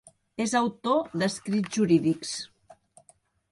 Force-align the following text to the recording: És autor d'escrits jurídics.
És 0.45 0.55
autor 0.59 1.11
d'escrits 1.23 1.77
jurídics. 1.77 2.35